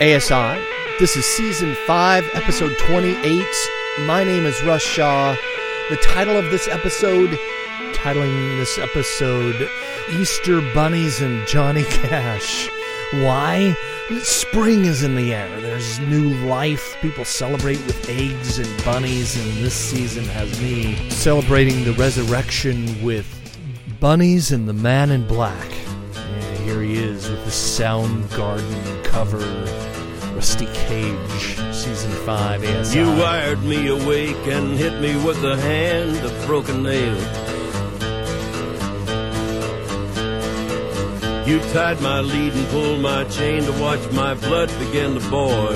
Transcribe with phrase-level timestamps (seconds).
[0.00, 0.60] ASI.
[0.98, 3.46] This is season 5, episode 28.
[4.00, 5.36] My name is Russ Shaw.
[5.88, 7.30] The title of this episode,
[7.92, 9.68] titling this episode
[10.18, 12.68] Easter Bunnies and Johnny Cash.
[13.12, 13.76] Why?
[14.22, 15.60] Spring is in the air.
[15.60, 16.96] There's new life.
[17.00, 23.28] People celebrate with eggs and bunnies, and this season has me celebrating the resurrection with
[24.00, 25.72] bunnies and the man in black.
[26.16, 29.38] And here he is with the Soundgarden cover,
[30.34, 32.98] Rusty Cage, season 5 ASI.
[32.98, 37.16] You wired me awake and hit me with a hand of broken nail.
[41.46, 45.72] You tied my lead and pulled my chain to watch my blood begin to boil.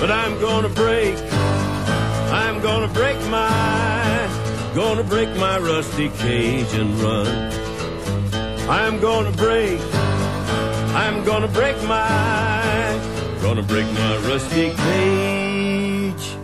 [0.00, 1.18] But I'm gonna break,
[2.32, 7.52] I'm gonna break my, gonna break my rusty cage and run.
[8.70, 9.80] I'm gonna break,
[10.92, 16.36] I'm gonna break my, gonna break my rusty cage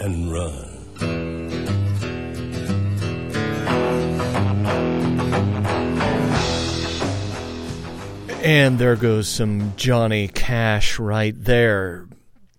[0.00, 0.70] and run.
[8.42, 12.06] And there goes some Johnny Cash right there.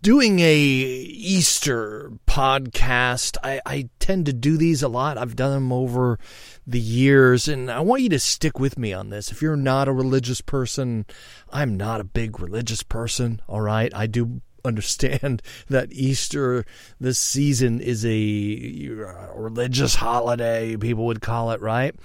[0.03, 3.37] Doing a Easter podcast.
[3.43, 5.17] I, I tend to do these a lot.
[5.17, 6.19] I've done them over
[6.65, 9.31] the years, and I want you to stick with me on this.
[9.31, 11.05] If you're not a religious person,
[11.51, 13.91] I'm not a big religious person, all right?
[13.95, 16.65] I do understand that Easter
[16.99, 18.89] this season is a
[19.35, 21.95] religious holiday, people would call it, right?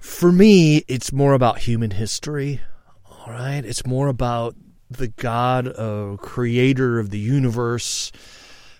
[0.00, 2.60] For me, it's more about human history.
[3.06, 3.64] All right.
[3.64, 4.56] It's more about
[4.90, 8.10] the God, uh, creator of the universe,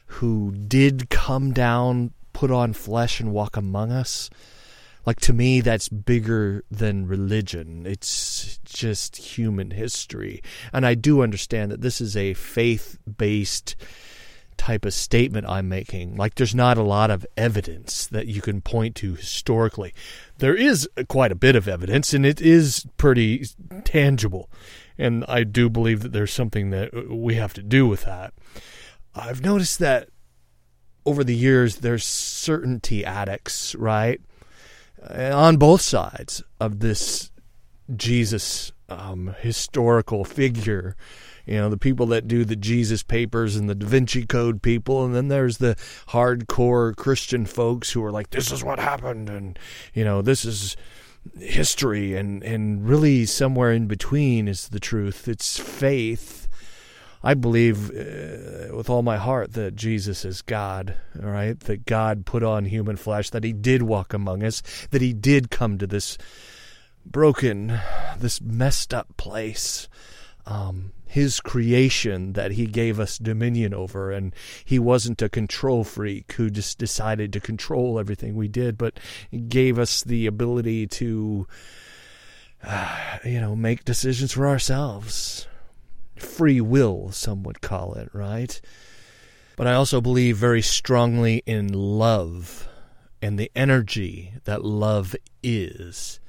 [0.07, 4.31] who did come down, put on flesh, and walk among us.
[5.05, 7.87] Like to me, that's bigger than religion.
[7.87, 10.43] It's just human history.
[10.73, 13.75] And I do understand that this is a faith based
[14.57, 16.15] type of statement I'm making.
[16.15, 19.93] Like, there's not a lot of evidence that you can point to historically.
[20.39, 23.47] There is quite a bit of evidence, and it is pretty
[23.85, 24.49] tangible.
[24.97, 28.35] And I do believe that there's something that we have to do with that.
[29.17, 30.11] I've noticed that
[31.05, 34.21] over the years, there's certainty addicts, right?
[35.11, 37.31] On both sides of this
[37.95, 40.97] Jesus um, historical figure
[41.47, 45.05] you know the people that do the Jesus papers and the Da Vinci Code people,
[45.05, 45.75] and then there's the
[46.09, 49.59] hardcore Christian folks who are like, "This is what happened," and
[49.93, 50.77] you know, this is
[51.39, 55.27] history, and and really somewhere in between is the truth.
[55.27, 56.42] It's faith.
[57.23, 61.59] I believe uh, with all my heart that Jesus is God, all right?
[61.61, 65.51] That God put on human flesh, that He did walk among us, that He did
[65.51, 66.19] come to this
[67.07, 67.81] broken,
[68.19, 69.89] this messed up place.
[70.45, 74.35] Um, his creation that he gave us dominion over and
[74.65, 78.99] he wasn't a control freak who just decided to control everything we did but
[79.49, 81.47] gave us the ability to
[82.65, 85.47] uh, you know make decisions for ourselves
[86.23, 88.61] free will some would call it right
[89.57, 92.69] but i also believe very strongly in love
[93.21, 96.21] and the energy that love is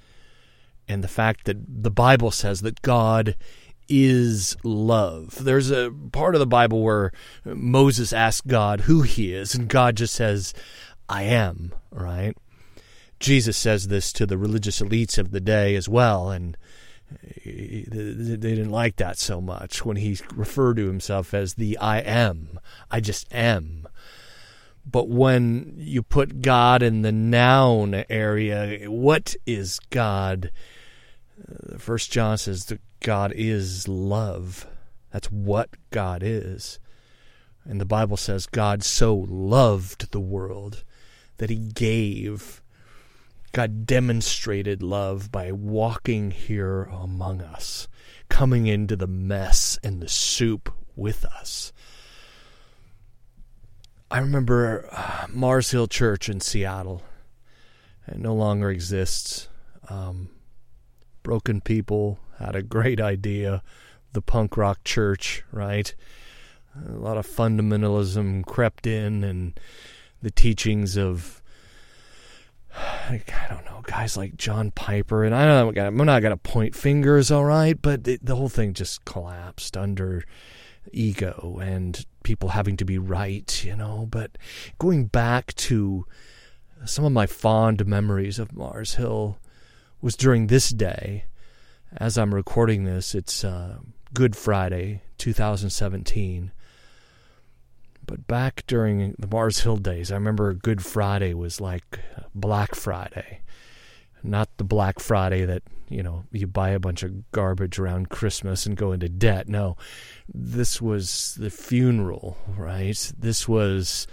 [0.88, 3.36] and the fact that the bible says that god
[3.90, 5.44] is love.
[5.44, 7.12] There's a part of the Bible where
[7.46, 10.54] Moses asks God who he is, and God just says,
[11.10, 12.36] I am, right?
[13.20, 16.58] Jesus says this to the religious elites of the day as well, and
[17.46, 22.60] they didn't like that so much when he referred to himself as the I am.
[22.90, 23.88] I just am.
[24.86, 30.52] But when you put God in the noun area, what is God?
[31.40, 34.68] Uh, First John says that God is love.
[35.12, 36.80] That's what God is.
[37.66, 40.84] And the Bible says God so loved the world
[41.38, 42.63] that he gave.
[43.54, 47.88] God demonstrated love by walking here among us,
[48.28, 51.72] coming into the mess and the soup with us.
[54.10, 57.04] I remember uh, Mars Hill Church in Seattle.
[58.08, 59.50] It no longer exists.
[59.88, 60.30] Um,
[61.22, 63.62] broken people had a great idea.
[64.14, 65.94] The punk rock church, right?
[66.88, 69.60] A lot of fundamentalism crept in, and
[70.24, 71.43] the teachings of
[72.78, 75.78] I don't know guys like John Piper, and I don't.
[75.78, 80.24] I'm not gonna point fingers, all right, but it, the whole thing just collapsed under
[80.92, 84.08] ego and people having to be right, you know.
[84.10, 84.38] But
[84.80, 86.06] going back to
[86.86, 89.38] some of my fond memories of Mars Hill
[90.02, 91.26] was during this day.
[91.96, 93.78] As I'm recording this, it's uh,
[94.14, 96.52] Good Friday, 2017.
[98.06, 102.00] But back during the Mars Hill days, I remember Good Friday was like
[102.36, 103.40] Black Friday.
[104.24, 108.66] Not the Black Friday that, you know, you buy a bunch of garbage around Christmas
[108.66, 109.50] and go into debt.
[109.50, 109.76] No,
[110.34, 113.12] this was the funeral, right?
[113.18, 114.08] This was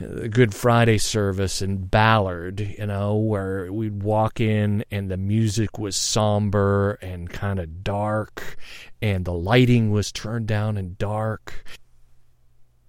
[0.00, 5.78] the Good Friday service in Ballard, you know, where we'd walk in and the music
[5.78, 8.56] was somber and kind of dark,
[9.00, 11.64] and the lighting was turned down and dark.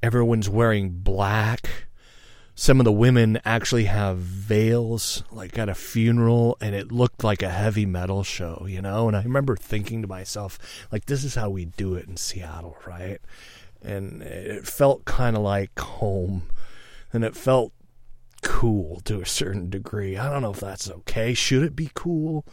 [0.03, 1.87] Everyone's wearing black.
[2.55, 7.41] Some of the women actually have veils, like at a funeral, and it looked like
[7.41, 9.07] a heavy metal show, you know?
[9.07, 10.59] And I remember thinking to myself,
[10.91, 13.19] like, this is how we do it in Seattle, right?
[13.81, 16.49] And it felt kind of like home
[17.13, 17.71] and it felt
[18.41, 20.17] cool to a certain degree.
[20.17, 21.33] I don't know if that's okay.
[21.33, 22.45] Should it be cool?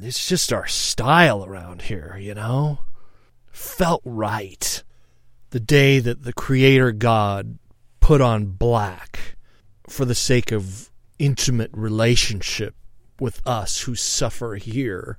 [0.00, 2.78] It's just our style around here, you know?
[3.50, 4.84] Felt right.
[5.50, 7.58] The day that the Creator God
[8.00, 9.36] put on black
[9.88, 12.74] for the sake of intimate relationship
[13.18, 15.18] with us who suffer here.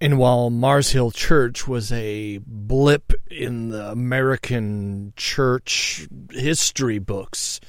[0.00, 7.60] And while Mars Hill Church was a blip in the American church history books,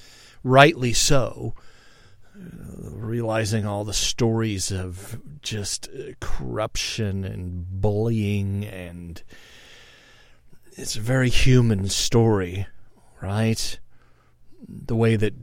[0.43, 1.53] rightly so,
[2.35, 5.87] realizing all the stories of just
[6.19, 9.23] corruption and bullying and
[10.75, 12.67] it's a very human story,
[13.21, 13.79] right?
[14.67, 15.33] The way that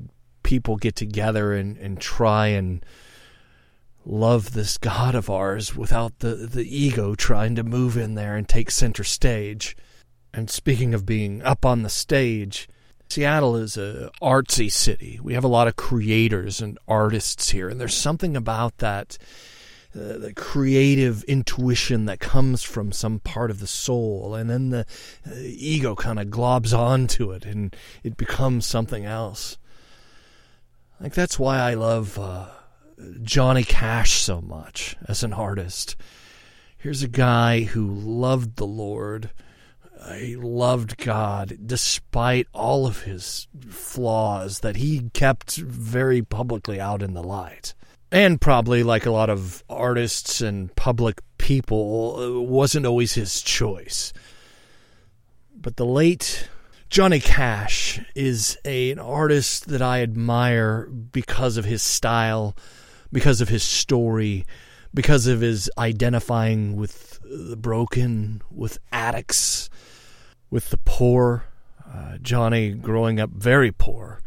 [0.43, 2.85] people get together and, and try and
[4.05, 8.49] love this God of ours without the, the ego trying to move in there and
[8.49, 9.77] take center stage.
[10.35, 12.69] And speaking of being up on the stage,
[13.09, 15.21] Seattle is a artsy city.
[15.23, 19.19] We have a lot of creators and artists here, and there's something about that
[19.93, 24.87] the creative intuition that comes from some part of the soul, and then the
[25.27, 29.59] uh, ego kind of globs onto it, and it becomes something else.
[31.01, 32.47] Like that's why I love uh,
[33.23, 35.97] Johnny Cash so much as an artist.
[36.79, 39.31] Here's a guy who loved the Lord
[40.17, 47.15] he loved God despite all of his flaws that he kept very publicly out in
[47.15, 47.75] the light.
[48.13, 54.13] And probably, like a lot of artists and public people, wasn't always his choice.
[55.57, 56.51] But the late
[56.91, 62.55] Johnny Cash is a, an artist that I admire because of his style,
[63.11, 64.45] because of his story,
[64.93, 69.71] because of his identifying with the broken, with addicts,
[70.51, 71.45] with the poor.
[71.91, 74.21] Uh, Johnny growing up very poor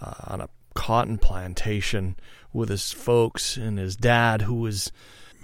[0.00, 2.16] uh, on a cotton plantation
[2.52, 4.92] with his folks and his dad, who was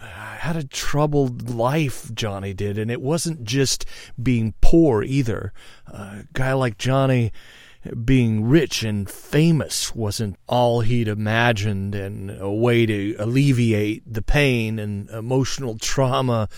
[0.00, 2.14] uh, had a troubled life.
[2.14, 3.84] Johnny did, and it wasn't just
[4.22, 5.52] being poor either.
[5.88, 7.32] a guy like Johnny
[8.04, 14.78] being rich and famous wasn't all he'd imagined and a way to alleviate the pain
[14.78, 16.48] and emotional trauma.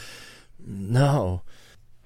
[0.59, 1.41] No.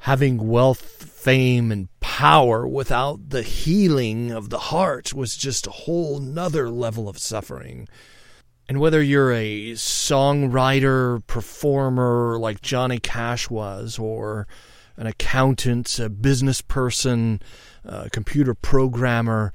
[0.01, 6.19] Having wealth fame and power without the healing of the heart was just a whole
[6.19, 7.87] nother level of suffering.
[8.69, 14.47] And whether you're a songwriter, performer like Johnny Cash was, or
[14.97, 17.43] an accountant, a business person,
[17.85, 19.53] a computer programmer,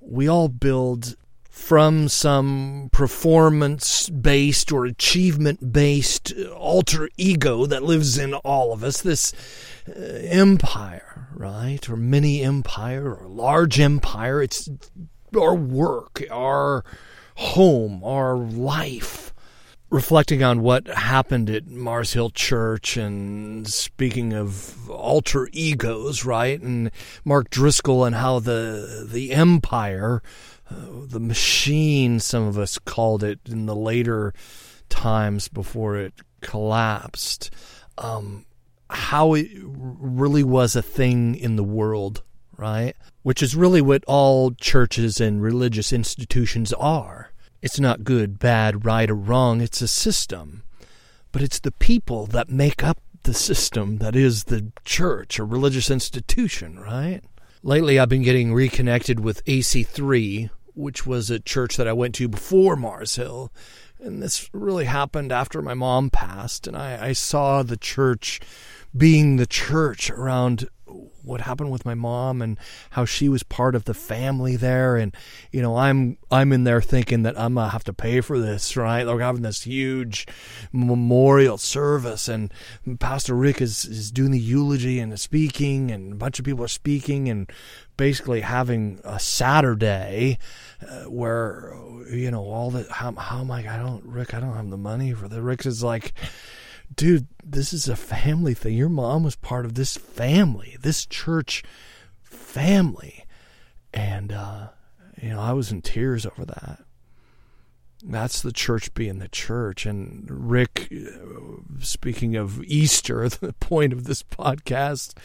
[0.00, 1.16] we all build
[1.52, 9.02] from some performance based or achievement based alter ego that lives in all of us.
[9.02, 9.34] This
[9.86, 11.86] uh, empire, right?
[11.90, 14.42] Or mini empire or large empire.
[14.42, 14.70] It's
[15.38, 16.84] our work, our
[17.34, 19.28] home, our life.
[19.90, 26.58] Reflecting on what happened at Mars Hill Church and speaking of alter egos, right?
[26.58, 26.90] And
[27.26, 30.22] Mark Driscoll and how the the empire,
[31.06, 34.32] the machine, some of us called it in the later
[34.88, 37.50] times before it collapsed,
[37.98, 38.44] um,
[38.90, 42.22] how it really was a thing in the world,
[42.56, 42.94] right?
[43.22, 47.32] Which is really what all churches and religious institutions are.
[47.62, 49.60] It's not good, bad, right, or wrong.
[49.60, 50.64] It's a system.
[51.30, 55.90] But it's the people that make up the system that is the church or religious
[55.90, 57.22] institution, right?
[57.62, 62.28] Lately, I've been getting reconnected with AC3, which was a church that I went to
[62.28, 63.52] before Mars Hill.
[64.00, 68.40] And this really happened after my mom passed, and I, I saw the church
[68.96, 70.68] being the church around
[71.22, 72.58] what happened with my mom and
[72.90, 74.96] how she was part of the family there.
[74.96, 75.14] And
[75.50, 78.76] you know I'm I'm in there thinking that I'm gonna have to pay for this
[78.76, 79.06] right?
[79.06, 80.26] We're having this huge
[80.72, 82.28] memorial service.
[82.28, 82.52] And
[82.98, 86.68] Pastor Rick is is doing the eulogy and speaking and a bunch of people are
[86.68, 87.50] speaking and
[87.96, 90.38] basically having a Saturday
[90.86, 91.74] uh, where
[92.10, 94.76] you know all the how how am I I don't Rick I don't have the
[94.76, 96.14] money for the Rick is like
[96.94, 98.74] dude, this is a family thing.
[98.74, 101.62] Your mom was part of this family, this church
[102.22, 103.24] family.
[103.92, 104.68] And, uh,
[105.20, 106.80] you know, I was in tears over that.
[108.04, 109.86] That's the church being the church.
[109.86, 115.16] And Rick, uh, speaking of Easter, the point of this podcast,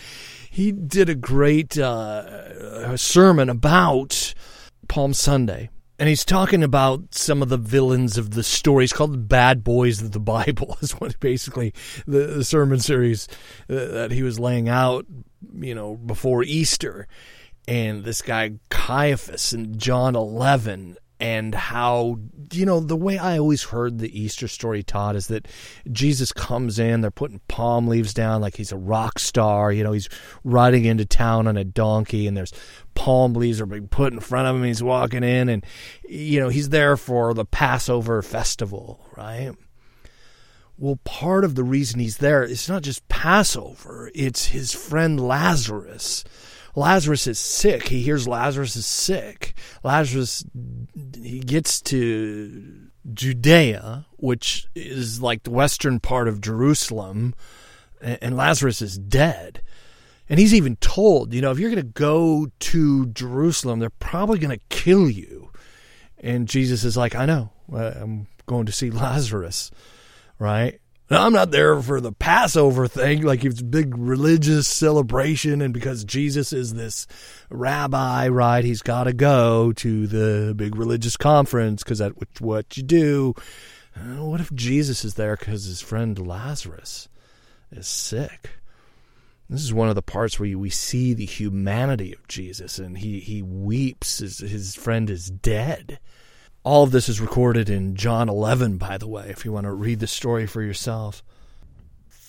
[0.50, 4.34] he did a great uh, sermon about
[4.88, 8.84] Palm Sunday and he's talking about some of the villains of the story.
[8.84, 10.78] He's called the bad boys of the Bible.
[10.82, 11.74] Is what basically
[12.06, 13.28] the, the sermon series
[13.70, 15.06] uh, that he was laying out,
[15.60, 17.08] you know, before Easter.
[17.68, 22.20] And this guy Caiaphas in John 11 and how
[22.52, 25.48] you know the way I always heard the Easter story taught is that
[25.92, 29.72] Jesus comes in, they're putting palm leaves down like he's a rock star.
[29.72, 30.10] You know, he's
[30.44, 32.54] riding into town on a donkey, and there's
[32.94, 34.64] palm leaves are being put in front of him.
[34.64, 35.66] He's walking in, and
[36.08, 39.52] you know he's there for the Passover festival, right?
[40.78, 46.24] Well, part of the reason he's there is not just Passover; it's his friend Lazarus
[46.78, 47.88] Lazarus is sick.
[47.88, 49.56] He hears Lazarus is sick.
[49.84, 50.46] Lazarus,
[51.16, 57.34] he gets to Judea, which is like the western part of Jerusalem,
[58.00, 59.64] and Lazarus is dead.
[60.30, 64.38] And he's even told, you know, if you're going to go to Jerusalem, they're probably
[64.38, 65.50] going to kill you.
[66.20, 67.50] And Jesus is like, I know.
[67.74, 69.72] Uh, I'm going to see Lazarus,
[70.38, 70.80] right?
[71.10, 76.04] Now, I'm not there for the Passover thing, like it's big religious celebration, and because
[76.04, 77.08] Jesus is this
[77.50, 78.66] rabbi, right?
[78.66, 83.36] He's got to go to the big religious conference because that's what you do.
[83.96, 87.08] Uh, what if Jesus is there because his friend Lazarus
[87.72, 88.50] is sick?
[89.50, 93.22] This is one of the parts where we see the humanity of Jesus, and he,
[93.22, 94.18] he weeps.
[94.18, 96.00] His, his friend is dead.
[96.68, 99.72] All of this is recorded in John 11, by the way, if you want to
[99.72, 101.24] read the story for yourself.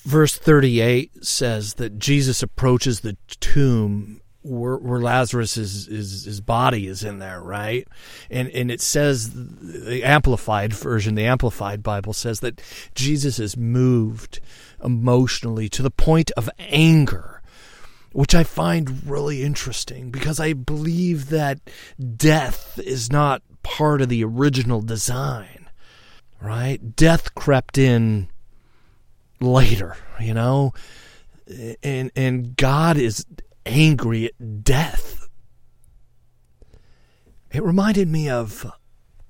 [0.05, 6.87] Verse 38 says that Jesus approaches the tomb where, where Lazarus is, is, his body
[6.87, 7.89] is in there, right?
[8.31, 12.63] And and it says the amplified version, the amplified Bible says that
[12.95, 14.39] Jesus is moved
[14.85, 17.38] emotionally to the point of anger,
[18.13, 21.61] which I find really interesting because I believe that
[22.17, 25.69] death is not part of the original design,
[26.41, 26.97] right?
[26.97, 28.29] Death crept in
[29.41, 30.73] later, you know?
[31.83, 33.25] And and God is
[33.65, 35.29] angry at death.
[37.51, 38.71] It reminded me of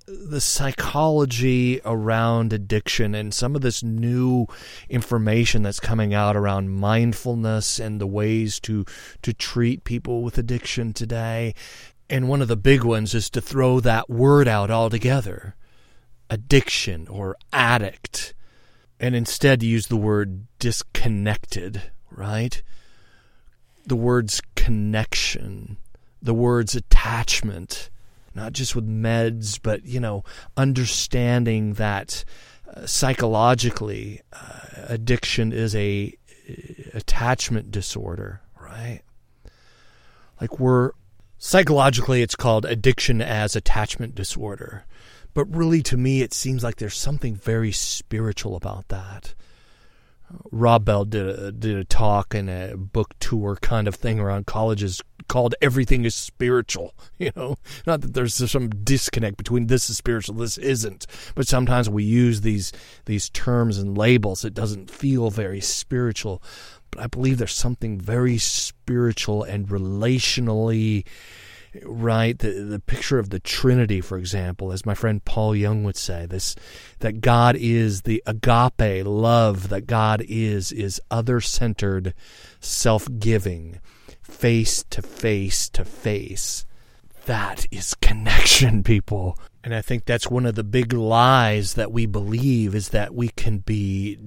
[0.08, 4.46] the psychology around addiction and some of this new
[4.88, 8.84] information that's coming out around mindfulness and the ways to
[9.22, 11.54] to treat people with addiction today
[12.08, 15.54] and one of the big ones is to throw that word out altogether
[16.30, 18.34] addiction or addict,
[19.00, 22.62] and instead use the word disconnected, right?
[23.86, 25.78] The words connection,
[26.20, 27.90] the words attachment,
[28.34, 30.24] not just with meds, but, you know,
[30.56, 32.24] understanding that
[32.72, 36.16] uh, psychologically uh, addiction is a
[36.48, 36.52] uh,
[36.94, 39.00] attachment disorder, right?
[40.40, 40.92] Like we're
[41.40, 44.84] Psychologically, it's called addiction as attachment disorder.
[45.34, 49.34] But really, to me, it seems like there's something very spiritual about that.
[50.50, 54.46] Rob Bell did a, did a talk and a book tour kind of thing around
[54.46, 59.96] colleges called "Everything is Spiritual." You know, not that there's some disconnect between this is
[59.96, 61.04] spiritual, this isn't,
[61.34, 62.72] but sometimes we use these
[63.06, 64.44] these terms and labels.
[64.44, 66.40] It doesn't feel very spiritual.
[66.92, 71.04] But I believe there's something very spiritual and relationally
[71.84, 75.96] right the the picture of the trinity for example as my friend Paul Young would
[75.96, 76.56] say this
[77.00, 82.14] that God is the agape love that God is is other centered
[82.60, 83.80] self-giving
[84.28, 86.64] face to face to face
[87.26, 92.06] that is connection people and i think that's one of the big lies that we
[92.06, 94.18] believe is that we can be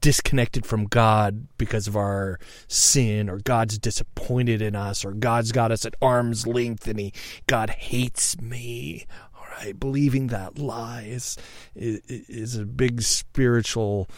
[0.00, 5.72] disconnected from God because of our sin, or God's disappointed in us, or God's got
[5.72, 7.12] us at arm's length and he
[7.46, 9.06] God hates me.
[9.36, 11.36] All right, believing that lies
[11.74, 14.08] is, is a big spiritual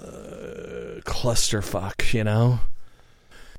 [0.00, 2.60] uh, clusterfuck, you know.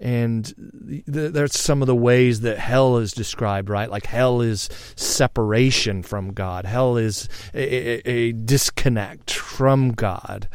[0.04, 0.54] And
[0.88, 3.90] th- there's some of the ways that hell is described, right?
[3.90, 6.66] Like hell is separation from God.
[6.66, 10.50] Hell is a, a, a disconnect from God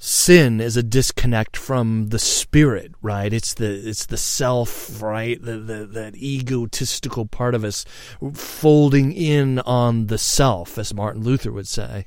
[0.00, 5.58] sin is a disconnect from the spirit right it's the it's the self right the,
[5.58, 7.84] the that egotistical part of us
[8.32, 12.06] folding in on the self as martin luther would say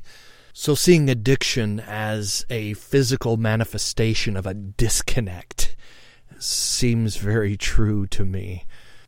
[0.53, 5.75] so seeing addiction as a physical manifestation of a disconnect
[6.43, 8.65] seems very true to me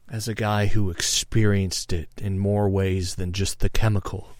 [0.10, 4.34] as a guy who experienced it in more ways than just the chemical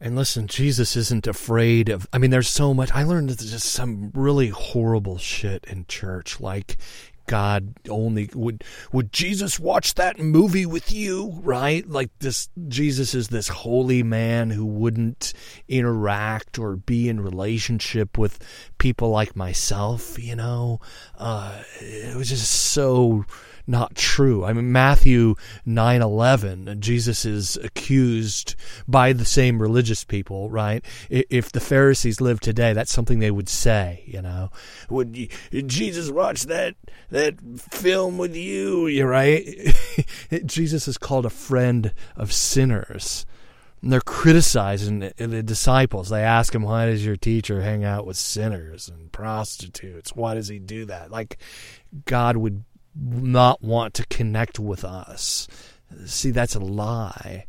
[0.00, 2.06] and listen, Jesus isn't afraid of.
[2.12, 2.92] I mean, there's so much.
[2.92, 6.40] I learned just some really horrible shit in church.
[6.40, 6.76] Like,
[7.28, 11.88] God only would would Jesus watch that movie with you, right?
[11.88, 15.34] Like this Jesus is this holy man who wouldn't
[15.68, 18.38] interact or be in relationship with
[18.78, 20.80] people like myself, you know.
[21.16, 23.24] Uh, it was just so
[23.68, 24.44] not true.
[24.44, 25.34] I mean, Matthew
[25.66, 28.54] 9:11, Jesus is accused
[28.88, 30.84] by the same religious people, right?
[31.10, 34.50] If the Pharisees lived today, that's something they would say, you know.
[34.88, 35.28] Would
[35.66, 36.76] Jesus watch that
[37.10, 37.36] that
[37.70, 38.86] film with you?
[38.86, 39.46] You right?
[40.46, 43.26] Jesus is called a friend of sinners.
[43.80, 46.08] And they're criticizing the disciples.
[46.08, 50.16] They ask him, Why does your teacher hang out with sinners and prostitutes?
[50.16, 51.12] Why does he do that?
[51.12, 51.38] Like,
[52.04, 52.64] God would
[53.00, 55.48] not want to connect with us.
[56.04, 57.46] See, that's a lie.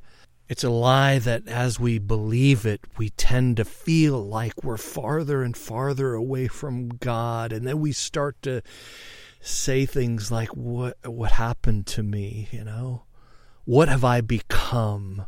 [0.48, 5.44] It's a lie that as we believe it, we tend to feel like we're farther
[5.44, 7.52] and farther away from God.
[7.52, 8.62] And then we start to
[9.42, 12.48] say things like, What, what happened to me?
[12.52, 13.04] You know?
[13.66, 15.26] What have I become?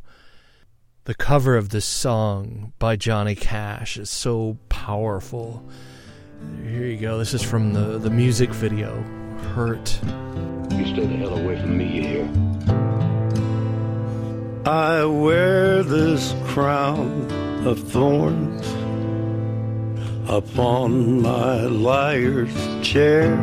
[1.03, 5.67] The cover of this song by Johnny Cash is so powerful.
[6.63, 7.17] Here you go.
[7.17, 9.03] This is from the, the music video
[9.53, 9.99] hurt.
[10.71, 12.29] You stay the hell away from me, you hear?
[14.65, 17.27] I wear this crown
[17.65, 18.67] of thorns
[20.29, 23.37] upon my liar's chair,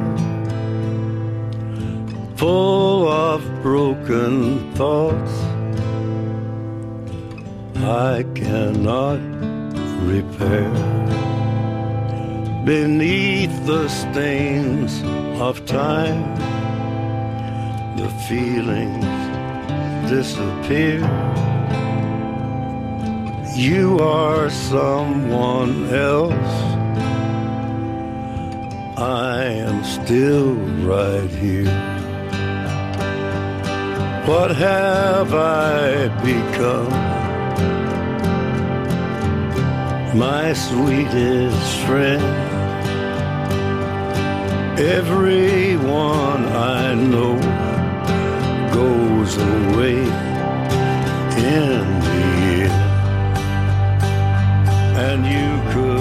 [2.36, 5.32] full of broken thoughts
[7.76, 9.20] I cannot
[10.04, 11.27] repair
[12.64, 15.02] beneath the stains
[15.40, 16.22] of time,
[17.96, 19.04] the feelings
[20.10, 21.00] disappear.
[23.54, 26.54] You are someone else.
[28.98, 30.54] I am still
[30.86, 31.98] right here.
[34.26, 36.92] What have I become?
[40.18, 42.47] My sweetest friend
[44.80, 47.34] Everyone I know
[48.72, 49.98] goes away
[51.36, 52.14] in the
[52.62, 52.72] end,
[54.96, 55.97] and you could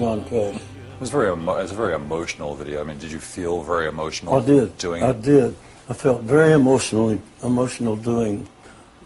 [0.00, 0.54] John Cash.
[0.54, 2.80] It was very emo- it's a very emotional video.
[2.80, 4.34] I mean, did you feel very emotional?
[4.34, 4.78] I did.
[4.78, 5.20] Doing I it?
[5.20, 5.54] did.
[5.90, 8.48] I felt very emotionally emotional doing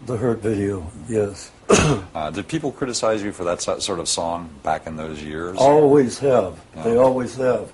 [0.05, 0.89] the Hurt video.
[1.09, 1.51] Yes.
[1.69, 5.57] uh, did people criticize you for that sort of song back in those years?
[5.57, 6.57] Always have.
[6.75, 6.83] Yeah.
[6.83, 7.73] They always have.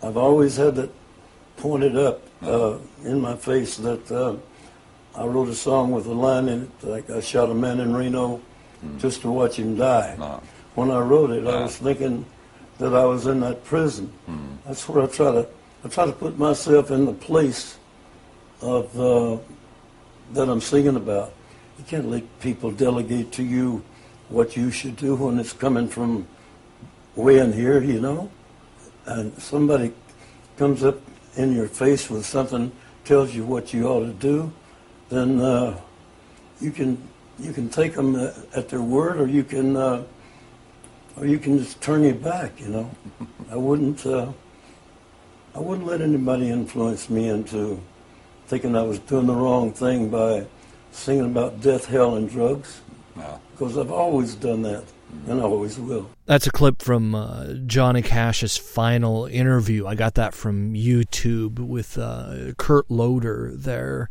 [0.00, 0.90] I've always had that
[1.56, 4.36] pointed up uh, in my face that uh,
[5.16, 7.92] I wrote a song with a line in it like I shot a man in
[7.92, 8.40] Reno
[8.84, 9.00] mm.
[9.00, 10.14] just to watch him die.
[10.16, 10.40] No.
[10.76, 12.24] When I wrote it, I was thinking
[12.78, 14.12] that I was in that prison.
[14.28, 14.56] Mm.
[14.66, 15.46] That's where I try to
[15.84, 17.78] I try to put myself in the place
[18.60, 19.38] of uh,
[20.32, 21.32] that I'm singing about.
[21.78, 23.82] You can't let people delegate to you
[24.28, 26.26] what you should do when it's coming from
[27.16, 28.30] way in here, you know.
[29.06, 29.92] And somebody
[30.56, 30.98] comes up
[31.36, 32.70] in your face with something
[33.04, 34.52] tells you what you ought to do,
[35.08, 35.78] then uh,
[36.60, 36.96] you can
[37.38, 38.14] you can take them
[38.54, 40.04] at their word, or you can uh,
[41.16, 42.60] or you can just turn your back.
[42.60, 42.90] You know,
[43.50, 44.32] I wouldn't uh,
[45.54, 47.80] I wouldn't let anybody influence me into
[48.46, 50.46] thinking I was doing the wrong thing by
[50.90, 52.80] singing about death, hell, and drugs.
[53.16, 53.40] No.
[53.52, 54.84] Because I've always done that,
[55.26, 56.10] and I always will.
[56.26, 59.86] That's a clip from uh, Johnny Cash's final interview.
[59.86, 64.08] I got that from YouTube with uh, Kurt Loder there.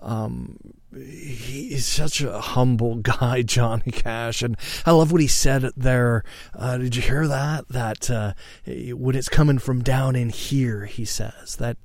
[0.00, 0.58] Um,
[0.94, 6.22] he is such a humble guy, Johnny Cash, and I love what he said there.
[6.54, 7.68] Uh, did you hear that?
[7.68, 8.34] That uh,
[8.66, 11.76] when it's coming from down in here, he says that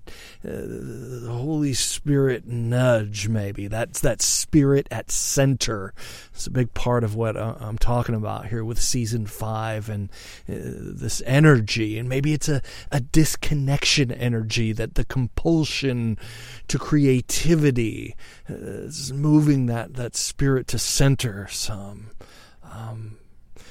[0.43, 5.93] uh, the Holy Spirit nudge, maybe that's that spirit at center.
[6.34, 10.10] It's a big part of what uh, I'm talking about here with season five and
[10.50, 10.54] uh,
[10.93, 16.17] this energy, and maybe it's a a disconnection energy that the compulsion
[16.67, 18.15] to creativity
[19.13, 22.12] moving that, that spirit to center some.
[22.63, 23.17] Um,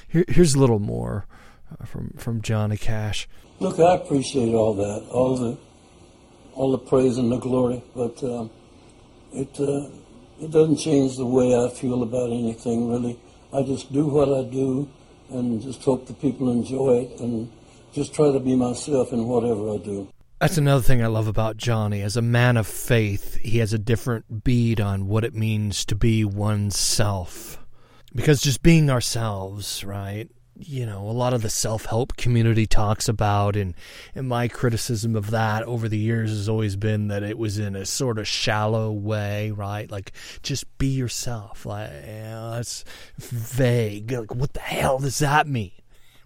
[0.07, 1.25] here, here's a little more
[1.71, 3.27] uh, from from Johnny Cash.
[3.59, 5.57] Look, I appreciate all that, all the
[6.53, 8.49] all the praise and the glory, but um,
[9.33, 9.89] it uh,
[10.39, 13.19] it doesn't change the way I feel about anything really.
[13.53, 14.89] I just do what I do,
[15.29, 17.51] and just hope the people enjoy it, and
[17.93, 20.07] just try to be myself in whatever I do.
[20.39, 22.03] That's another thing I love about Johnny.
[22.03, 25.95] As a man of faith, he has a different bead on what it means to
[25.95, 27.65] be oneself.
[28.13, 30.29] Because just being ourselves, right?
[30.55, 33.73] You know, a lot of the self help community talks about, and,
[34.13, 37.75] and my criticism of that over the years has always been that it was in
[37.75, 39.89] a sort of shallow way, right?
[39.89, 40.11] Like,
[40.43, 41.65] just be yourself.
[41.65, 42.85] Like, you know, that's
[43.17, 44.11] vague.
[44.11, 45.71] Like, what the hell does that mean?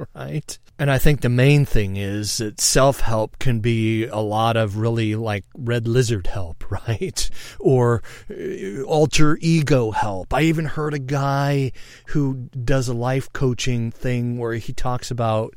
[0.16, 0.60] right?
[0.82, 4.78] And I think the main thing is that self help can be a lot of
[4.78, 7.30] really like red lizard help, right?
[7.60, 10.34] Or uh, alter ego help.
[10.34, 11.72] I even heard a guy
[12.08, 15.54] who does a life coaching thing where he talks about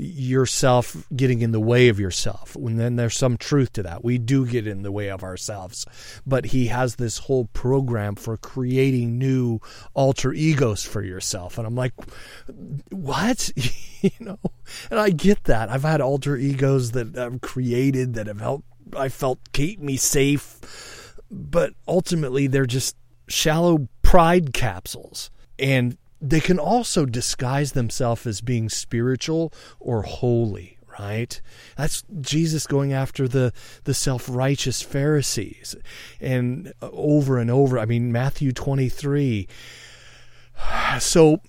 [0.00, 2.54] yourself getting in the way of yourself.
[2.54, 4.04] And then there's some truth to that.
[4.04, 5.86] We do get in the way of ourselves.
[6.24, 9.58] But he has this whole program for creating new
[9.94, 11.58] alter egos for yourself.
[11.58, 11.94] And I'm like,
[12.90, 13.50] what?
[14.02, 14.38] you know?
[14.90, 15.68] And I get that.
[15.68, 21.16] I've had alter egos that I've created that have helped, I felt keep me safe.
[21.30, 25.30] But ultimately, they're just shallow pride capsules.
[25.58, 31.40] And they can also disguise themselves as being spiritual or holy right?
[31.76, 33.52] That's jesus going after the
[33.84, 35.76] the self-righteous pharisees.
[36.20, 39.46] And over and over i mean matthew 23
[40.98, 41.40] so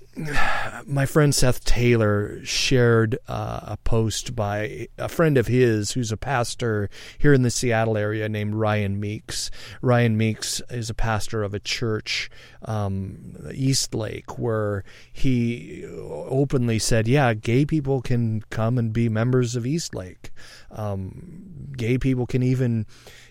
[0.86, 6.18] my friend Seth Taylor shared uh, a post by a friend of his who's a
[6.18, 9.52] pastor here in the Seattle area named Ryan Meeks.
[9.82, 12.30] Ryan Meeks is a pastor of a church,
[12.64, 19.66] um, Eastlake, where he openly said, Yeah, gay people can come and be members of
[19.66, 20.32] Eastlake.
[20.72, 22.86] Um, gay people can even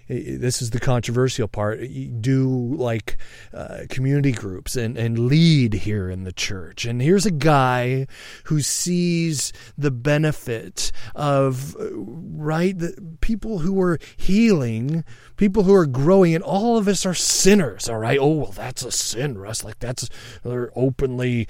[0.08, 1.80] this is the controversial part.
[2.20, 3.18] Do like
[3.52, 6.84] uh, community groups and, and lead here in the church.
[6.84, 8.06] And here's a guy
[8.44, 15.04] who sees the benefit of uh, right the people who are healing
[15.36, 18.18] people who are growing and all of us are sinners all right?
[18.20, 19.64] Oh well that's a sin russ.
[19.64, 20.08] Like that's
[20.42, 21.48] they're openly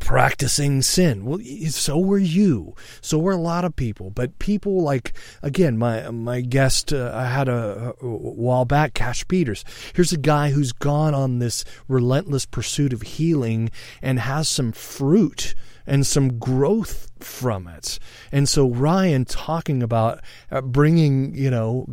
[0.00, 1.24] practicing sin.
[1.24, 2.74] Well, so were you.
[3.00, 4.10] So were a lot of people.
[4.10, 9.26] But people like again, my my guest uh, I had a, a, while back, Cash
[9.28, 9.64] Peters.
[9.94, 15.54] Here's a guy who's gone on this relentless pursuit of healing and has some fruit
[15.86, 17.98] and some growth from it.
[18.30, 21.86] And so Ryan talking about uh, bringing, you know,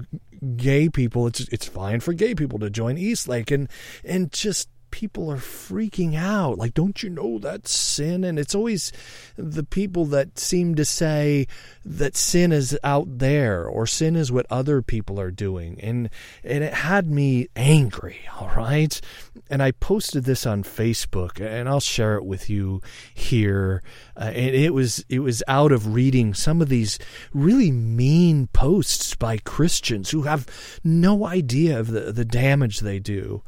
[0.55, 1.27] gay people.
[1.27, 3.69] It's it's fine for gay people to join Eastlake and
[4.03, 6.57] and just people are freaking out.
[6.57, 8.23] Like, don't you know that's sin?
[8.23, 8.91] And it's always
[9.37, 11.47] the people that seem to say
[11.85, 15.79] that sin is out there or sin is what other people are doing.
[15.81, 16.09] And,
[16.43, 18.99] and it had me angry, all right?
[19.49, 22.81] And I posted this on Facebook and I'll share it with you
[23.13, 23.81] here.
[24.15, 26.99] Uh, and it was, it was out of reading some of these
[27.33, 30.45] really mean posts by Christians who have
[30.83, 33.43] no idea of the, the damage they do.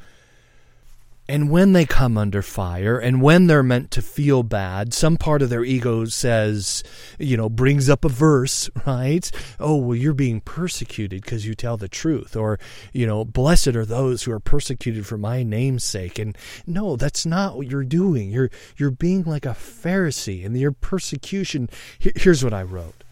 [1.32, 5.42] And when they come under fire and when they're meant to feel bad, some part
[5.42, 6.84] of their ego says,
[7.18, 9.32] you know, brings up a verse, right?
[9.58, 12.36] Oh, well, you're being persecuted because you tell the truth.
[12.36, 12.60] Or,
[12.92, 16.20] you know, blessed are those who are persecuted for my name's sake.
[16.20, 18.30] And no, that's not what you're doing.
[18.30, 21.70] You're, you're being like a Pharisee and your persecution.
[21.98, 23.06] Here's what I wrote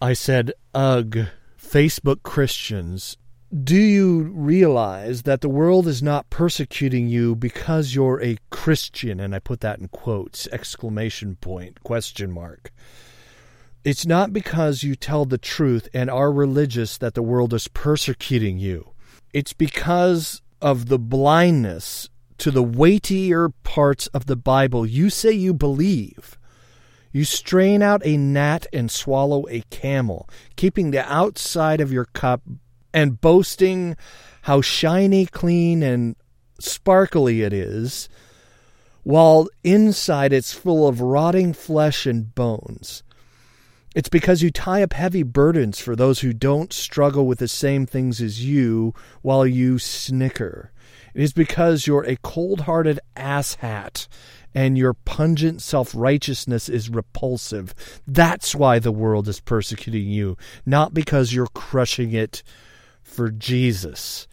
[0.00, 1.26] I said, ugh.
[1.60, 3.16] Facebook Christians
[3.52, 9.20] do you realize that the world is not persecuting you because you're a Christian?
[9.20, 12.72] And I put that in quotes, exclamation point, question mark.
[13.84, 18.58] It's not because you tell the truth and are religious that the world is persecuting
[18.58, 18.92] you.
[19.34, 25.52] It's because of the blindness to the weightier parts of the Bible you say you
[25.52, 26.38] believe.
[27.12, 32.40] You strain out a gnat and swallow a camel, keeping the outside of your cup
[32.92, 33.96] and boasting
[34.42, 36.16] how shiny, clean, and
[36.58, 38.08] sparkly it is,
[39.02, 43.02] while inside it's full of rotting flesh and bones.
[43.94, 47.84] It's because you tie up heavy burdens for those who don't struggle with the same
[47.84, 50.72] things as you while you snicker.
[51.14, 54.08] It is because you're a cold hearted asshat
[54.54, 57.74] and your pungent self righteousness is repulsive.
[58.06, 62.42] That's why the world is persecuting you, not because you're crushing it
[63.12, 64.26] for Jesus.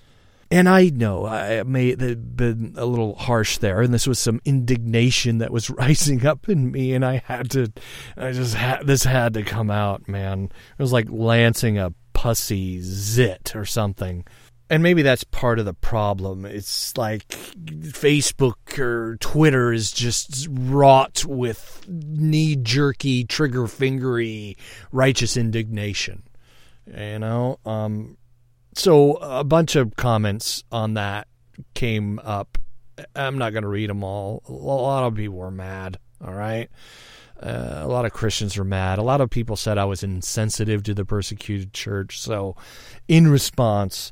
[0.51, 4.41] And I know I may have been a little harsh there, and this was some
[4.45, 7.71] indignation that was rising up in me, and I had to,
[8.17, 10.45] I just had, this had to come out, man.
[10.77, 14.25] It was like lancing a pussy zit or something.
[14.71, 16.45] And maybe that's part of the problem.
[16.45, 24.57] It's like Facebook or Twitter is just wrought with knee jerky, trigger fingery,
[24.91, 26.21] righteous indignation.
[26.85, 28.17] You know, um,
[28.73, 31.27] so a bunch of comments on that
[31.73, 32.57] came up.
[33.15, 34.43] I'm not going to read them all.
[34.47, 35.97] A lot of people were mad.
[36.25, 36.69] All right.
[37.41, 38.99] Uh, a lot of Christians were mad.
[38.99, 42.19] A lot of people said I was insensitive to the persecuted church.
[42.19, 42.57] So,
[43.07, 44.11] in response,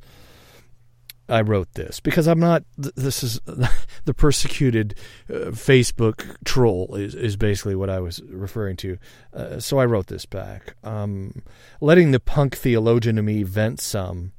[1.29, 2.63] I wrote this because I'm not.
[2.77, 3.41] This is
[4.05, 4.95] the persecuted
[5.29, 8.97] uh, Facebook troll is is basically what I was referring to.
[9.33, 11.41] Uh, so I wrote this back, um,
[11.81, 14.31] letting the punk theologian in me vent some.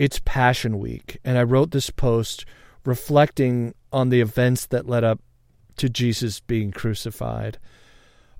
[0.00, 2.46] It's Passion Week, and I wrote this post
[2.86, 5.20] reflecting on the events that led up
[5.76, 7.58] to Jesus being crucified.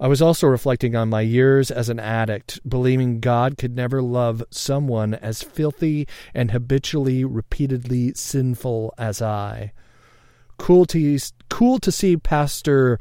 [0.01, 4.43] I was also reflecting on my years as an addict, believing God could never love
[4.51, 9.75] someone as filthy and habitually, repeatedly sinful as I.
[10.57, 11.19] Cool to,
[11.51, 12.99] cool to see Pastor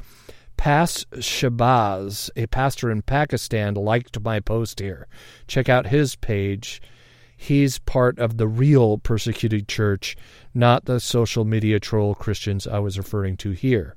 [0.58, 5.08] Pass Shabazz, a pastor in Pakistan, liked my post here.
[5.46, 6.82] Check out his page
[7.40, 10.14] he's part of the real persecuted church,
[10.52, 13.96] not the social media troll Christians I was referring to here.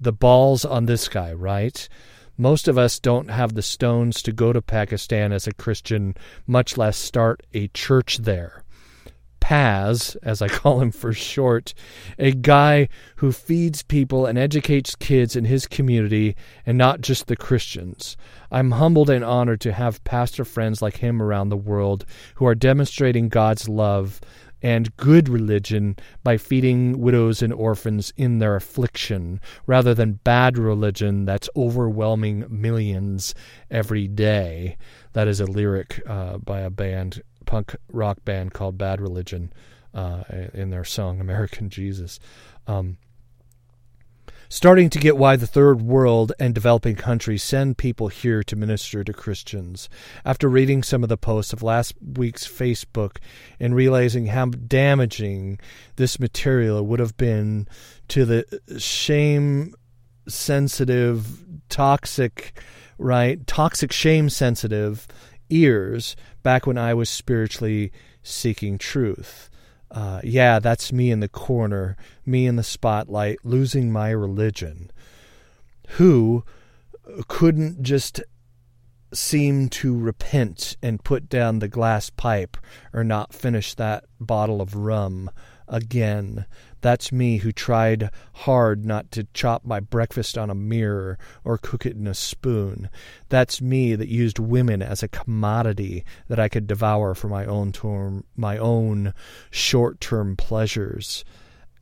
[0.00, 1.86] The balls on this guy, right?
[2.38, 6.14] Most of us don't have the stones to go to Pakistan as a Christian,
[6.46, 8.64] much less start a church there.
[9.48, 11.72] Paz, as I call him for short,
[12.18, 17.34] a guy who feeds people and educates kids in his community and not just the
[17.34, 18.18] Christians.
[18.50, 22.54] I'm humbled and honored to have pastor friends like him around the world who are
[22.54, 24.20] demonstrating God's love
[24.60, 31.24] and good religion by feeding widows and orphans in their affliction, rather than bad religion
[31.24, 33.34] that's overwhelming millions
[33.70, 34.76] every day.
[35.14, 39.50] That is a lyric uh, by a band punk rock band called Bad Religion
[39.94, 42.20] uh, in their song American Jesus.
[42.66, 42.98] Um,
[44.50, 49.02] starting to get why the third world and developing countries send people here to minister
[49.02, 49.88] to Christians.
[50.26, 53.16] After reading some of the posts of last week's Facebook
[53.58, 55.58] and realizing how damaging
[55.96, 57.66] this material would have been
[58.08, 59.74] to the shame
[60.28, 62.60] sensitive, toxic,
[62.98, 63.46] right?
[63.46, 65.08] Toxic, shame sensitive
[65.50, 69.50] ears back when I was spiritually seeking truth.
[69.90, 74.90] Uh, yeah, that's me in the corner, me in the spotlight, losing my religion.
[75.92, 76.44] Who
[77.26, 78.20] couldn't just
[79.12, 82.56] seem to repent and put down the glass pipe
[82.92, 85.30] or not finish that bottle of rum
[85.66, 86.46] again
[86.80, 91.86] that's me who tried hard not to chop my breakfast on a mirror or cook
[91.86, 92.88] it in a spoon.
[93.28, 97.72] That's me that used women as a commodity that I could devour for my own
[97.72, 99.14] term, my own
[99.50, 101.24] short-term pleasures.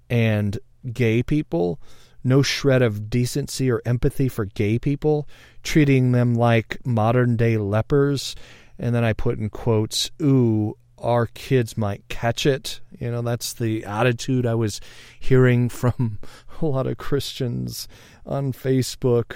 [0.08, 0.58] And
[0.92, 1.80] gay people,
[2.22, 5.28] no shred of decency or empathy for gay people,
[5.62, 8.34] treating them like modern day lepers.
[8.78, 12.80] And then I put in quotes, ooh, our kids might catch it.
[12.98, 14.80] You know, that's the attitude I was
[15.18, 16.18] hearing from
[16.60, 17.88] a lot of Christians
[18.24, 19.34] on Facebook.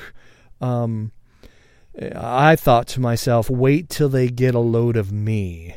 [0.60, 1.12] Um,
[2.14, 5.76] I thought to myself, wait till they get a load of me.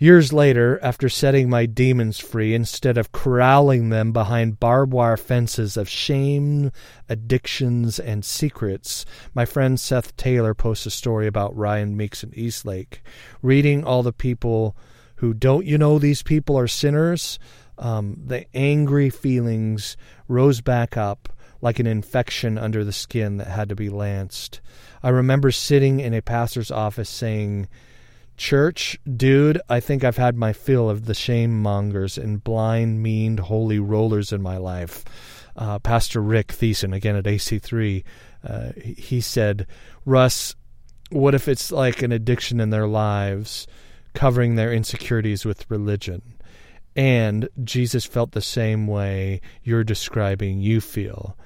[0.00, 5.76] Years later, after setting my demons free, instead of corralling them behind barbed wire fences
[5.76, 6.72] of shame,
[7.06, 13.02] addictions, and secrets, my friend Seth Taylor posts a story about Ryan Meeks in Eastlake.
[13.42, 14.74] Reading all the people
[15.20, 17.38] who don't you know these people are sinners,
[17.76, 21.28] um, the angry feelings rose back up
[21.60, 24.62] like an infection under the skin that had to be lanced.
[25.02, 27.68] I remember sitting in a pastor's office saying,
[28.38, 33.36] Church, dude, I think I've had my fill of the shame mongers and blind, mean,
[33.36, 35.04] holy rollers in my life.
[35.54, 38.02] Uh, Pastor Rick Thiessen, again at AC3,
[38.42, 39.66] uh, he said,
[40.06, 40.56] Russ,
[41.10, 43.66] what if it's like an addiction in their lives?
[44.14, 46.22] Covering their insecurities with religion.
[46.96, 51.36] And Jesus felt the same way you're describing you feel.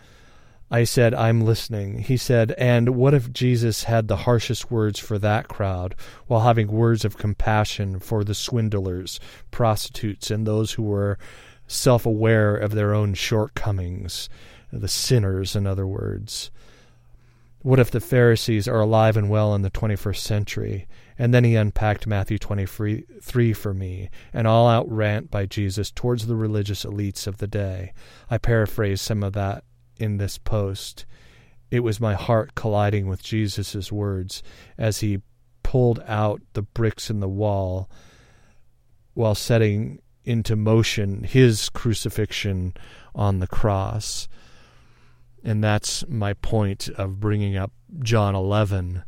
[0.70, 1.98] I said, I'm listening.
[1.98, 5.94] He said, and what if Jesus had the harshest words for that crowd
[6.26, 11.18] while having words of compassion for the swindlers, prostitutes, and those who were
[11.66, 14.28] self aware of their own shortcomings,
[14.72, 16.50] the sinners, in other words?
[17.60, 20.88] What if the Pharisees are alive and well in the 21st century?
[21.18, 26.26] And then he unpacked Matthew 23 for me, an all out rant by Jesus towards
[26.26, 27.92] the religious elites of the day.
[28.28, 29.64] I paraphrase some of that
[29.98, 31.06] in this post.
[31.70, 34.42] It was my heart colliding with Jesus' words
[34.76, 35.22] as he
[35.62, 37.90] pulled out the bricks in the wall
[39.14, 42.74] while setting into motion his crucifixion
[43.14, 44.28] on the cross.
[45.44, 49.04] And that's my point of bringing up John 11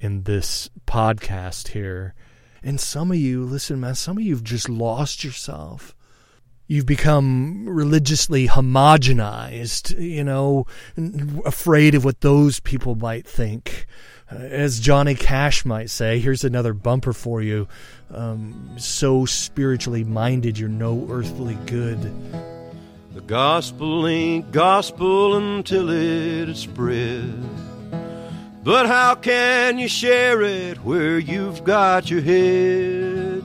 [0.00, 2.14] in this podcast here.
[2.62, 5.94] And some of you, listen, man, some of you have just lost yourself.
[6.66, 10.66] You've become religiously homogenized, you know,
[11.44, 13.86] afraid of what those people might think.
[14.30, 17.68] Uh, as Johnny Cash might say, here's another bumper for you.
[18.12, 22.00] Um, so spiritually minded, you're no earthly good.
[23.14, 27.32] The gospel ain't gospel until it's spread.
[28.66, 33.44] But how can you share it where you've got your head?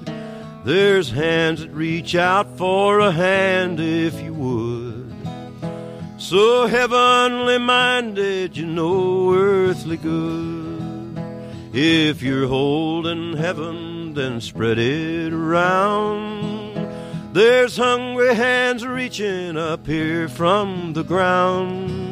[0.66, 5.14] There's hands that reach out for a hand if you would.
[6.18, 11.14] So heavenly minded, you know earthly good.
[11.72, 16.74] If you're holding heaven, then spread it around.
[17.32, 22.11] There's hungry hands reaching up here from the ground.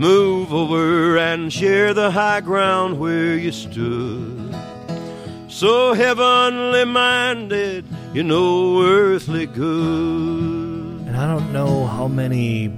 [0.00, 4.56] Move over and share the high ground where you stood.
[5.46, 7.84] So heavenly minded,
[8.14, 11.06] you know earthly good.
[11.06, 12.72] And I don't know how many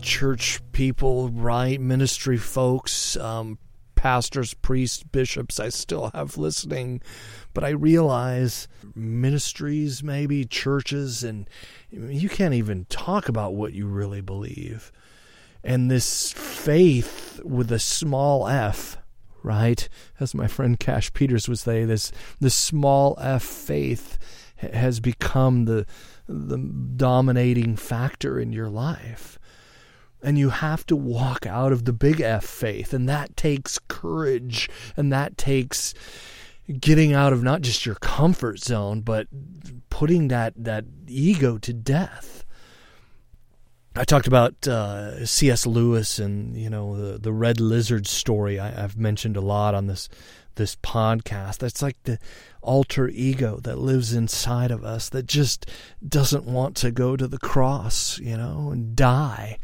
[0.00, 3.58] church people, right, ministry folks, um,
[3.94, 7.02] pastors, priests, bishops I still have listening,
[7.52, 11.46] but I realize ministries, maybe churches, and
[11.90, 14.90] you can't even talk about what you really believe
[15.68, 18.96] and this faith with a small f,
[19.42, 19.86] right?
[20.18, 24.18] As my friend Cash Peters would say, this this small f faith
[24.56, 25.84] has become the
[26.26, 29.38] the dominating factor in your life.
[30.22, 34.68] And you have to walk out of the big F faith, and that takes courage,
[34.96, 35.94] and that takes
[36.80, 39.28] getting out of not just your comfort zone, but
[39.90, 42.44] putting that, that ego to death.
[43.96, 45.66] I talked about uh, C.S.
[45.66, 48.58] Lewis and you know the the red lizard story.
[48.60, 50.08] I, have mentioned a lot on this
[50.54, 51.58] this podcast.
[51.58, 52.18] That's like the
[52.60, 55.66] alter ego that lives inside of us that just
[56.06, 59.58] doesn't want to go to the cross, you know, and die.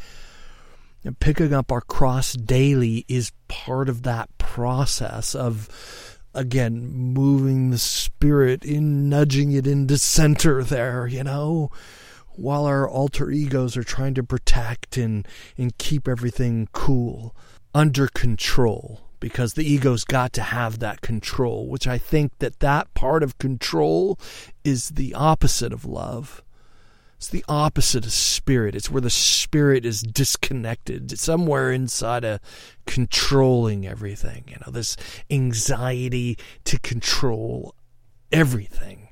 [1.05, 7.79] And picking up our cross daily is part of that process of again moving the
[7.79, 11.71] spirit in nudging it into center there you know
[12.37, 17.35] while our alter egos are trying to protect and, and keep everything cool,
[17.75, 22.93] under control, because the ego's got to have that control, which I think that that
[22.95, 24.19] part of control
[24.65, 26.43] is the opposite of love.
[27.17, 28.75] It's the opposite of spirit.
[28.75, 31.11] It's where the spirit is disconnected.
[31.11, 32.41] It's somewhere inside of
[32.87, 34.45] controlling everything.
[34.47, 34.97] You know, this
[35.31, 37.75] anxiety to control
[38.31, 39.04] everything.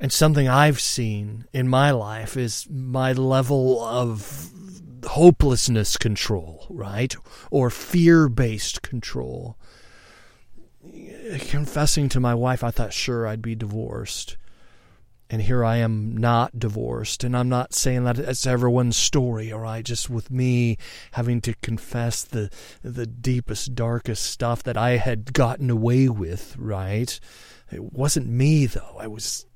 [0.00, 4.50] And something I've seen in my life is my level of
[5.04, 7.14] hopelessness control, right?
[7.50, 9.58] Or fear based control.
[11.48, 14.38] Confessing to my wife, I thought, sure, I'd be divorced.
[15.28, 17.22] And here I am not divorced.
[17.22, 19.84] And I'm not saying that it's everyone's story, all right?
[19.84, 20.78] Just with me
[21.12, 22.50] having to confess the,
[22.82, 27.20] the deepest, darkest stuff that I had gotten away with, right?
[27.70, 28.96] It wasn't me, though.
[28.98, 29.46] I was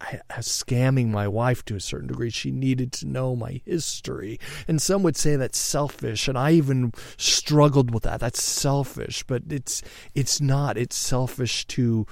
[0.00, 2.30] scamming my wife to a certain degree.
[2.30, 4.38] She needed to know my history.
[4.68, 8.20] And some would say that's selfish, and I even struggled with that.
[8.20, 9.82] That's selfish, but it's
[10.14, 10.76] it's not.
[10.76, 12.06] It's selfish to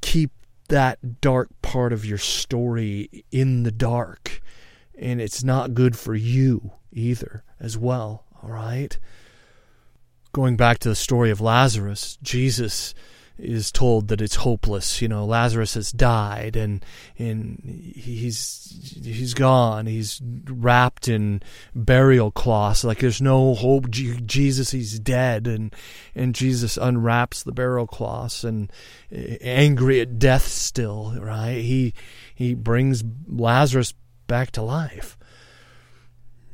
[0.00, 0.30] keep
[0.68, 4.40] that dark part of your story in the dark.
[4.98, 8.24] And it's not good for you either, as well.
[8.42, 8.98] All right?
[10.32, 12.94] Going back to the story of Lazarus, Jesus
[13.42, 15.00] is told that it's hopeless.
[15.00, 16.84] You know, Lazarus has died and
[17.18, 17.60] and
[17.94, 19.86] he's he's gone.
[19.86, 21.42] He's wrapped in
[21.74, 22.84] burial cloths.
[22.84, 23.90] Like there's no hope.
[23.90, 25.46] Jesus, he's dead.
[25.46, 25.74] And
[26.14, 28.72] and Jesus unwraps the burial cloths and
[29.10, 31.14] eh, angry at death still.
[31.18, 31.62] Right?
[31.62, 31.94] He
[32.34, 33.94] he brings Lazarus
[34.26, 35.18] back to life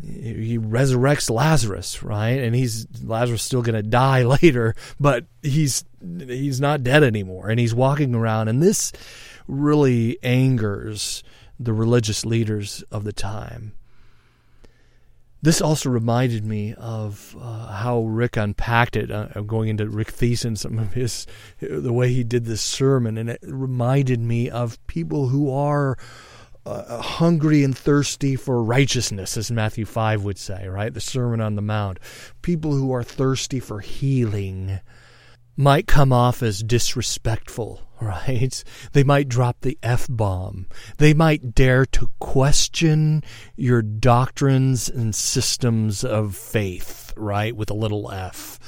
[0.02, 2.38] he resurrects Lazarus, right?
[2.38, 7.58] And he's Lazarus still going to die later, but he's he's not dead anymore and
[7.58, 8.92] he's walking around and this
[9.48, 11.24] really angers
[11.58, 13.72] the religious leaders of the time.
[15.42, 19.10] This also reminded me of uh, how Rick unpacked it.
[19.10, 21.26] Uh, going into Rick Thiessen, some of his,
[21.60, 25.96] the way he did this sermon, and it reminded me of people who are
[26.66, 30.92] uh, hungry and thirsty for righteousness, as Matthew 5 would say, right?
[30.92, 31.98] The Sermon on the Mount.
[32.42, 34.80] People who are thirsty for healing
[35.56, 38.62] might come off as disrespectful, right?
[38.92, 40.66] They might drop the F bomb.
[40.98, 43.22] They might dare to question
[43.56, 47.56] your doctrines and systems of faith, right?
[47.56, 48.58] With a little f.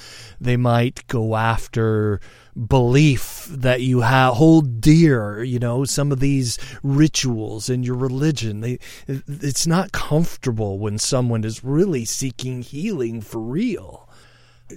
[0.40, 2.20] They might go after
[2.66, 8.60] belief that you ha- hold dear, you know, some of these rituals in your religion.
[8.60, 14.07] They, it's not comfortable when someone is really seeking healing for real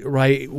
[0.03, 0.49] right?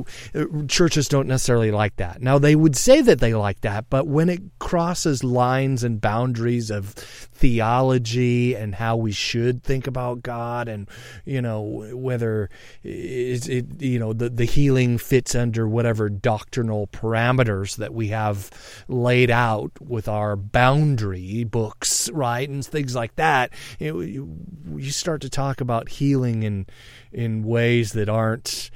[0.68, 2.22] Churches don't necessarily like that.
[2.22, 6.70] Now, they would say that they like that, but when it crosses lines and boundaries
[6.70, 10.88] of theology and how we should think about God and,
[11.24, 11.62] you know,
[11.92, 12.50] whether
[12.84, 18.50] it, it you know, the, the healing fits under whatever doctrinal parameters that we have
[18.86, 22.48] laid out with our boundary books, right?
[22.48, 26.66] And things like that, you start to talk about healing in,
[27.12, 28.70] in ways that aren't,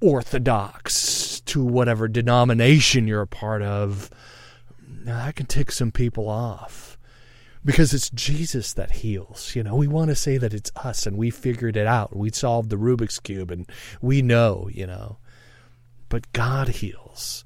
[0.00, 4.10] orthodox to whatever denomination you're a part of,
[5.04, 6.98] now that can tick some people off
[7.64, 9.56] because it's Jesus that heals.
[9.56, 12.14] You know, we want to say that it's us and we figured it out.
[12.14, 13.66] We solved the Rubik's Cube and
[14.02, 15.18] we know, you know.
[16.08, 17.44] But God heals.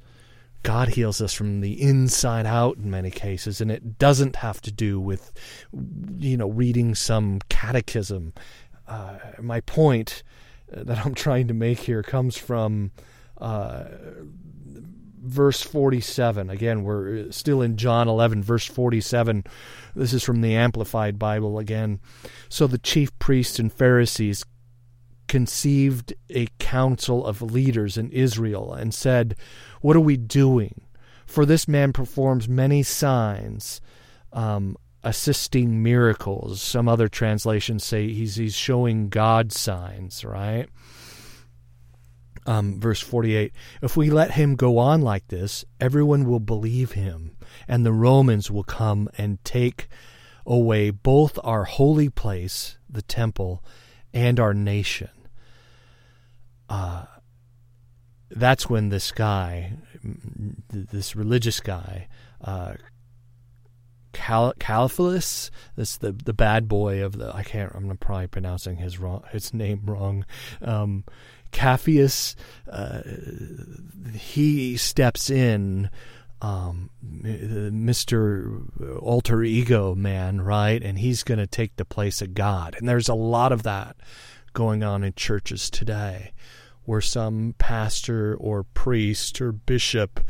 [0.64, 4.72] God heals us from the inside out in many cases, and it doesn't have to
[4.72, 5.32] do with,
[6.18, 8.32] you know, reading some catechism.
[8.86, 10.24] Uh, my point
[10.70, 12.92] that I'm trying to make here comes from
[13.38, 13.84] uh,
[15.22, 16.50] verse 47.
[16.50, 19.44] Again, we're still in John 11, verse 47.
[19.94, 22.00] This is from the Amplified Bible again.
[22.48, 24.44] So the chief priests and Pharisees
[25.26, 29.36] conceived a council of leaders in Israel and said,
[29.80, 30.82] What are we doing?
[31.26, 33.82] For this man performs many signs.
[34.32, 36.60] Um, assisting miracles.
[36.60, 40.68] Some other translations say he's he's showing God signs, right?
[42.46, 47.36] Um, verse 48 If we let him go on like this, everyone will believe him,
[47.68, 49.88] and the Romans will come and take
[50.46, 53.62] away both our holy place, the temple,
[54.14, 55.10] and our nation.
[56.70, 57.04] Uh,
[58.30, 59.74] that's when this guy,
[60.70, 62.08] this religious guy,
[62.42, 62.74] uh,
[64.18, 65.50] Cal- Caliphus.
[65.76, 67.34] That's the the bad boy of the.
[67.34, 67.72] I can't.
[67.72, 70.26] I'm probably pronouncing his wrong his name wrong.
[70.60, 71.04] Um,
[71.52, 72.34] Caphius.
[72.68, 73.02] Uh,
[74.12, 75.88] he steps in.
[76.40, 79.00] Um, Mr.
[79.02, 80.80] Alter Ego man, right?
[80.80, 82.76] And he's going to take the place of God.
[82.78, 83.96] And there's a lot of that
[84.52, 86.32] going on in churches today
[86.84, 90.20] where some pastor or priest or bishop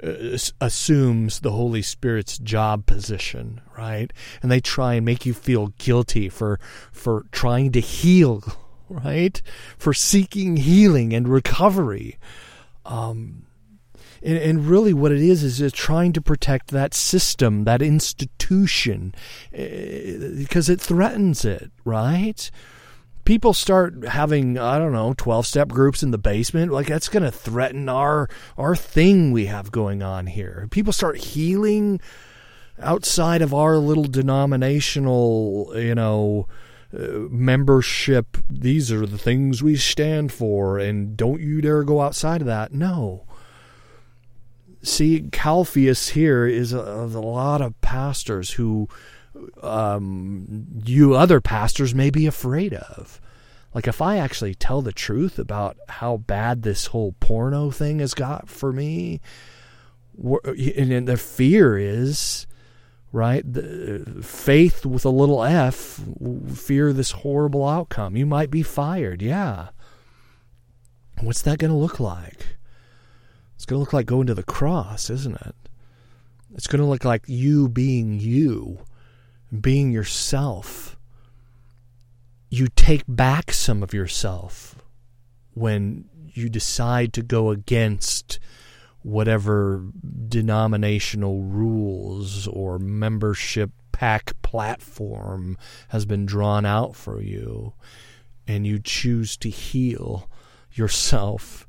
[0.00, 4.12] assumes the Holy Spirit's job position, right?
[4.42, 6.60] And they try and make you feel guilty for
[6.92, 8.42] for trying to heal,
[8.88, 9.40] right?
[9.78, 12.18] For seeking healing and recovery.
[12.84, 13.46] Um,
[14.22, 19.14] and, and, really, what it is is trying to protect that system, that institution,
[19.52, 22.50] because uh, it threatens it, right?
[23.26, 27.24] People start having I don't know 12 step groups in the basement like that's going
[27.24, 30.66] to threaten our our thing we have going on here.
[30.70, 32.00] People start healing
[32.80, 36.48] outside of our little denominational you know
[36.96, 38.38] uh, membership.
[38.48, 42.72] These are the things we stand for and don't you dare go outside of that.
[42.72, 43.26] No.
[44.82, 48.88] See Calpheus here is a, a lot of pastors who
[49.62, 53.20] um, you other pastors may be afraid of.
[53.74, 58.14] Like if I actually tell the truth about how bad this whole porno thing has
[58.14, 59.20] got for me,
[60.18, 62.46] and the fear is
[63.12, 66.00] right the faith with a little f
[66.54, 68.16] fear this horrible outcome.
[68.16, 69.22] You might be fired.
[69.22, 69.68] Yeah.
[71.20, 72.56] What's that going to look like?
[73.54, 75.54] It's going to look like going to the cross, isn't it?
[76.54, 78.80] It's going to look like you being you,
[79.60, 80.96] being yourself.
[82.48, 84.76] You take back some of yourself
[85.54, 88.38] when you decide to go against
[89.02, 89.84] whatever
[90.28, 95.56] denominational rules or membership pack platform
[95.88, 97.72] has been drawn out for you,
[98.46, 100.28] and you choose to heal
[100.72, 101.66] yourself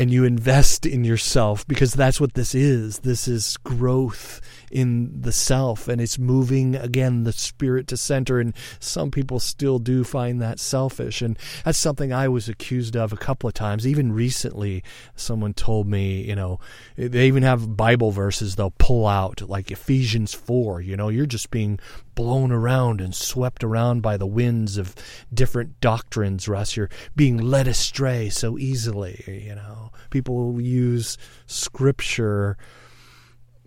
[0.00, 3.00] and you invest in yourself because that's what this is.
[3.00, 4.40] This is growth
[4.70, 9.78] in the self and it's moving again the spirit to center and some people still
[9.78, 13.86] do find that selfish and that's something I was accused of a couple of times.
[13.86, 14.82] Even recently
[15.16, 16.60] someone told me you know
[16.96, 21.50] they even have bible verses they'll pull out like Ephesians 4 you know you're just
[21.50, 21.78] being
[22.14, 24.94] blown around and swept around by the winds of
[25.32, 26.76] different doctrines Russ.
[26.76, 29.90] You're being led astray so easily you know.
[30.10, 31.16] People use
[31.46, 32.56] scripture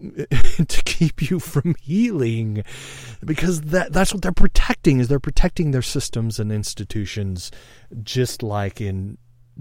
[0.68, 2.64] to keep you from healing
[3.24, 7.52] because that that's what they're protecting is they're protecting their systems and institutions
[8.02, 9.18] just like in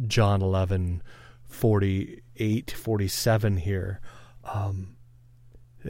[0.07, 1.03] John 11
[1.45, 4.01] 48 47 here.
[4.45, 4.97] Um,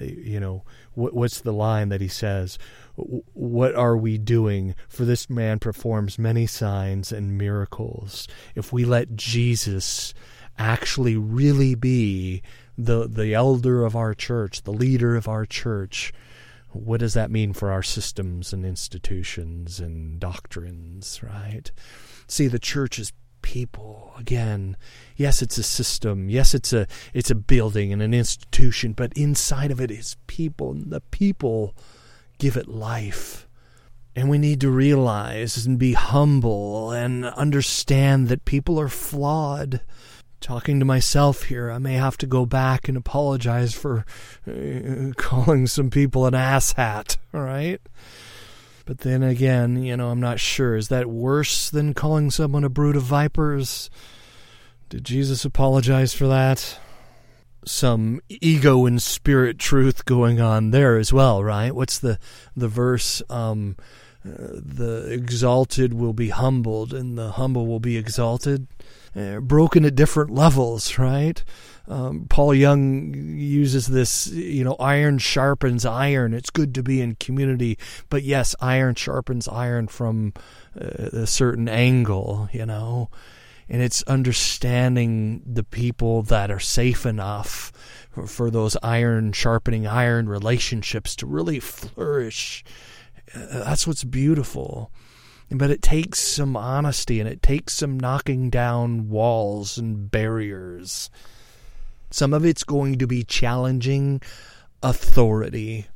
[0.01, 2.59] you know what, what's the line that he says?
[2.97, 4.75] What are we doing?
[4.89, 8.29] For this man performs many signs and miracles.
[8.55, 10.13] If we let Jesus
[10.59, 12.43] actually really be
[12.77, 16.13] the the elder of our church, the leader of our church,
[16.71, 21.71] what does that mean for our systems and institutions and doctrines, right?
[22.27, 23.13] See, the church is
[23.43, 24.15] people.
[24.19, 24.77] Again
[25.17, 26.31] yes it's a system.
[26.31, 30.71] Yes it's a it's a building and an institution but inside of it is people
[30.71, 31.75] and the people
[32.39, 33.49] give it life.
[34.15, 39.81] And we need to realize and be humble and understand that people are flawed
[40.43, 41.71] talking to myself here.
[41.71, 44.05] I may have to go back and apologize for
[44.47, 47.81] uh, calling some people an asshat, right?
[48.85, 50.77] But then again, you know, I'm not sure.
[50.77, 53.89] Is that worse than calling someone a brood of vipers?
[54.89, 56.79] Did Jesus apologize for that?
[57.65, 61.73] Some ego and spirit truth going on there as well, right?
[61.73, 62.19] What's the
[62.57, 63.23] the verse?
[63.31, 63.77] Um,
[64.25, 68.69] uh, the exalted will be humbled, and the humble will be exalted
[69.15, 71.43] uh, broken at different levels, right?
[71.89, 76.33] Um, Paul Young uses this, you know, iron sharpens iron.
[76.33, 77.77] It's good to be in community,
[78.09, 80.33] but yes, iron sharpens iron from
[80.81, 83.11] uh, a certain angle, you know,
[83.69, 87.73] and it's understanding the people that are safe enough
[88.11, 92.65] for, for those iron sharpening iron relationships to really flourish.
[93.35, 94.93] Uh, that's what's beautiful.
[95.55, 101.11] But it takes some honesty and it takes some knocking down walls and barriers.
[102.11, 104.23] Some of it's going to be challenging
[104.83, 105.87] authority.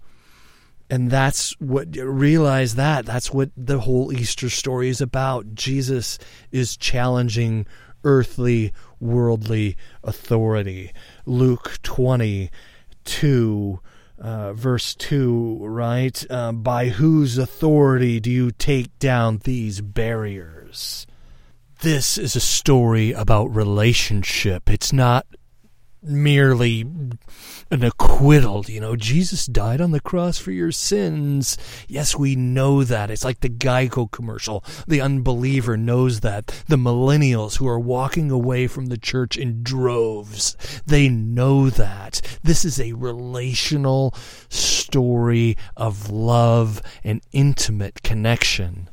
[0.90, 3.06] And that's what, realize that.
[3.06, 5.54] That's what the whole Easter story is about.
[5.54, 6.18] Jesus
[6.52, 7.66] is challenging
[8.04, 10.92] earthly, worldly authority.
[11.24, 13.80] Luke 22
[14.18, 16.24] uh, verse 2, right?
[16.30, 21.06] Uh, by whose authority do you take down these barriers?
[21.80, 24.70] This is a story about relationship.
[24.70, 25.26] It's not
[26.06, 26.82] merely
[27.70, 28.64] an acquittal.
[28.66, 31.58] You know, Jesus died on the cross for your sins.
[31.88, 33.10] Yes, we know that.
[33.10, 34.64] It's like the Geico commercial.
[34.86, 36.46] The unbeliever knows that.
[36.68, 42.20] The millennials who are walking away from the church in droves, they know that.
[42.42, 44.14] This is a relational
[44.48, 48.88] story of love and intimate connection.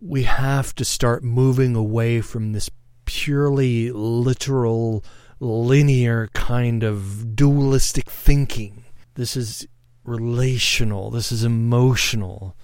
[0.00, 2.70] We have to start moving away from this
[3.04, 5.04] purely literal
[5.40, 8.84] linear kind of dualistic thinking.
[9.14, 9.66] This is
[10.04, 12.56] relational, this is emotional.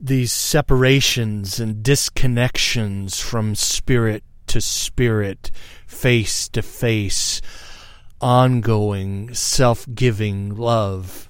[0.00, 5.50] These separations and disconnections from spirit to spirit,
[5.86, 7.42] face to face,
[8.20, 11.29] ongoing, self giving love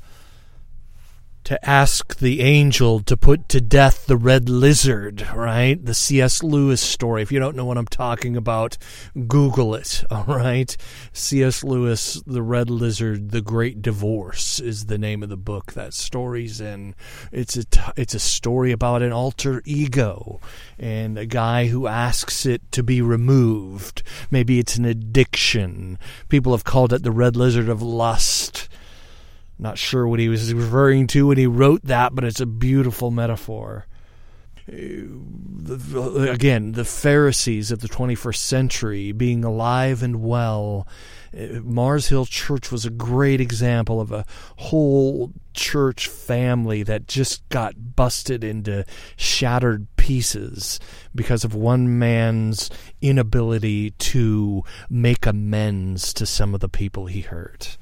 [1.51, 5.85] to ask the angel to put to death the red lizard, right?
[5.85, 6.45] The C.S.
[6.45, 7.23] Lewis story.
[7.23, 8.79] If you don't know what I'm talking about,
[9.27, 10.77] Google it, all right?
[11.13, 11.65] C.S.
[11.65, 16.61] Lewis, The Red Lizard, The Great Divorce is the name of the book that story's
[16.61, 16.95] in.
[17.33, 20.41] It's a, t- it's a story about an alter ego
[20.79, 24.05] and a guy who asks it to be removed.
[24.31, 25.99] Maybe it's an addiction.
[26.29, 28.69] People have called it the red lizard of lust
[29.61, 33.11] not sure what he was referring to when he wrote that, but it's a beautiful
[33.11, 33.87] metaphor.
[34.67, 40.87] again, the Pharisees of the 21st century being alive and well.
[41.33, 44.25] Mars Hill Church was a great example of a
[44.57, 48.85] whole church family that just got busted into
[49.17, 50.81] shattered pieces
[51.15, 57.77] because of one man's inability to make amends to some of the people he hurt.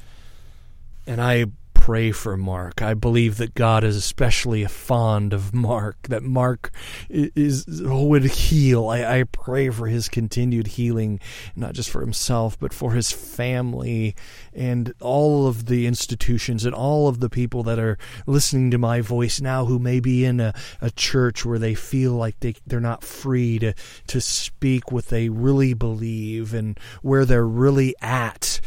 [1.07, 1.47] And I
[1.89, 2.82] pray for Mark.
[2.82, 6.70] I believe that God is especially fond of Mark, that Mark
[7.09, 8.91] is, would heal.
[8.91, 11.18] I, I pray for his continued healing,
[11.57, 14.14] not just for himself, but for his family
[14.53, 19.01] and all of the institutions and all of the people that are listening to my
[19.01, 22.80] voice now who may be in a, a church where they feel like they, they're
[22.80, 23.72] not free to,
[24.09, 28.57] to speak what they really believe and where they're really at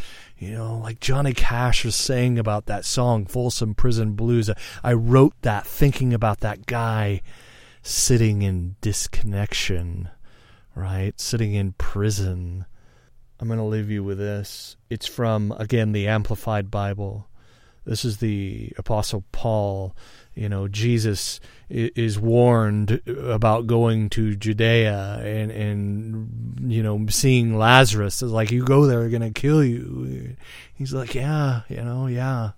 [0.42, 4.50] you know, like Johnny Cash was saying about that song, Folsom Prison Blues.
[4.84, 7.22] I wrote that thinking about that guy
[7.84, 10.10] sitting in disconnection,
[10.74, 11.20] right?
[11.20, 12.66] Sitting in prison.
[13.40, 14.78] I'm going to leave you with this.
[14.90, 17.28] It's from, again, the Amplified Bible.
[17.86, 19.96] This is the Apostle Paul
[20.36, 28.22] you know Jesus is warned about going to Judea and and you know seeing Lazarus
[28.22, 30.36] is like you go there they're gonna kill you.
[30.74, 32.52] He's like yeah you know yeah.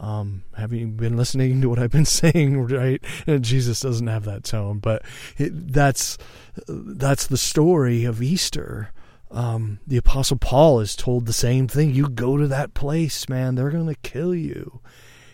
[0.00, 2.60] Um, have you been listening to what I've been saying?
[2.66, 3.02] Right?
[3.26, 5.02] And Jesus doesn't have that tone, but
[5.38, 6.18] it, that's
[6.66, 8.90] that's the story of Easter.
[9.30, 11.94] Um, the Apostle Paul is told the same thing.
[11.94, 13.54] You go to that place, man.
[13.54, 14.80] They're to kill you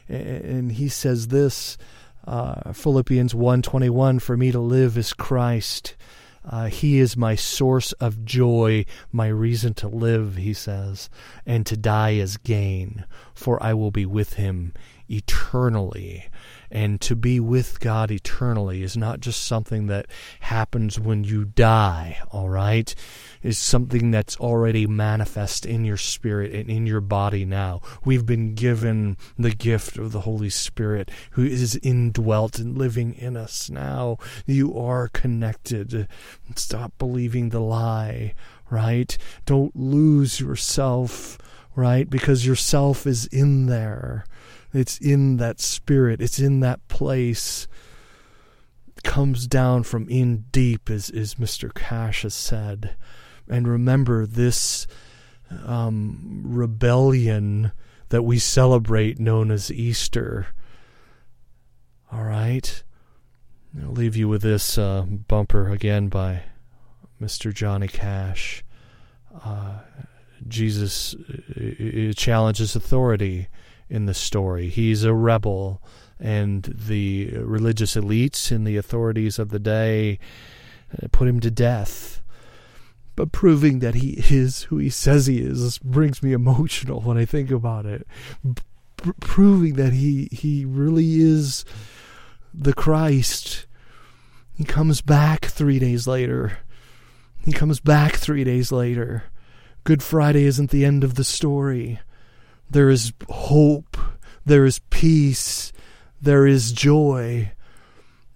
[0.09, 1.79] and he says this
[2.27, 5.95] uh, Philippians 1:21 for me to live is Christ
[6.49, 11.11] uh, he is my source of joy, my reason to live, he says,
[11.45, 13.05] and to die is gain,
[13.35, 14.73] for I will be with him
[15.11, 16.29] eternally.
[16.71, 20.07] And to be with God eternally is not just something that
[20.41, 22.95] happens when you die, all right?
[23.43, 27.81] It's something that's already manifest in your spirit and in your body now.
[28.05, 33.37] We've been given the gift of the Holy Spirit who is indwelt and living in
[33.37, 34.19] us now.
[34.47, 36.09] You are connected.
[36.57, 38.35] Stop believing the lie,
[38.71, 39.17] right?
[39.47, 41.39] Don't lose yourself,
[41.77, 42.09] right?
[42.09, 44.25] Because yourself is in there.
[44.73, 46.21] It's in that spirit.
[46.21, 47.67] It's in that place.
[49.05, 51.73] Comes down from in deep, as, as Mr.
[51.73, 52.97] Cash has said.
[53.49, 54.87] And remember this
[55.65, 57.73] um, rebellion
[58.11, 60.49] that we celebrate, known as Easter.
[62.13, 62.83] All right?
[63.83, 66.43] I'll leave you with this uh, bumper again by
[67.21, 67.53] Mr.
[67.53, 68.65] Johnny Cash.
[69.45, 69.79] Uh,
[70.47, 73.49] Jesus uh, challenges authority
[73.91, 74.69] in the story.
[74.69, 75.83] He's a rebel,
[76.19, 80.19] and the religious elites and the authorities of the day
[80.93, 82.18] uh, put him to death.
[83.19, 87.25] But proving that he is who he says he is brings me emotional when I
[87.25, 88.07] think about it.
[88.55, 91.65] P- proving that he he really is
[92.55, 93.67] the Christ.
[94.55, 96.59] He comes back three days later.
[97.45, 99.25] He comes back three days later.
[99.83, 101.99] Good Friday isn't the end of the story.
[102.71, 103.97] There is hope.
[104.47, 105.73] There is peace.
[106.23, 107.51] There is joy.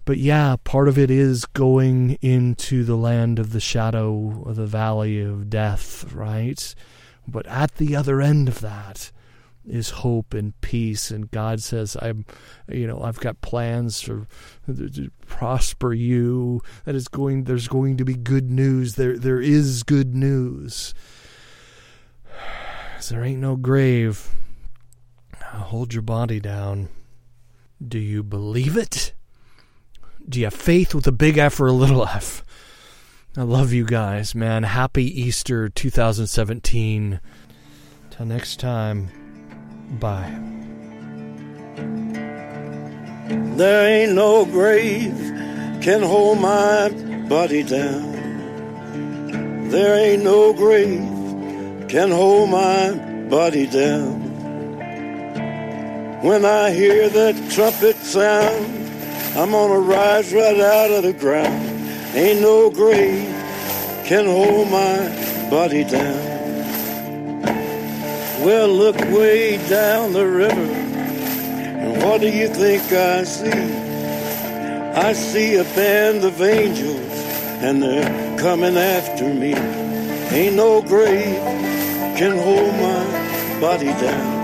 [0.05, 4.65] But yeah, part of it is going into the land of the shadow of the
[4.65, 6.75] valley of death, right?
[7.27, 9.11] But at the other end of that
[9.65, 12.25] is hope and peace and God says I'm
[12.67, 14.27] you know I've got plans for
[14.67, 19.83] to prosper you that is going there's going to be good news there there is
[19.83, 20.93] good news
[23.09, 24.29] there ain't no grave.
[25.41, 26.89] Hold your body down.
[27.85, 29.13] Do you believe it?
[30.27, 32.43] Do you have faith with a big F or a little f?
[33.35, 34.63] I love you guys, man.
[34.63, 37.19] Happy Easter 2017.
[38.11, 39.09] Till next time,
[39.99, 40.39] bye.
[43.57, 45.15] There ain't no grave
[45.81, 46.89] can hold my
[47.27, 48.11] body down.
[49.69, 52.93] There ain't no grave can hold my
[53.29, 54.21] body down.
[56.21, 58.82] When I hear that trumpet sound,
[59.35, 61.65] I'm gonna rise right out of the ground.
[62.15, 63.27] Ain't no grave
[64.05, 66.33] can hold my body down.
[68.43, 73.49] Well, look way down the river, and what do you think I see?
[74.95, 77.11] I see a band of angels,
[77.63, 79.53] and they're coming after me.
[80.35, 81.39] Ain't no grave
[82.17, 84.43] can hold my body down.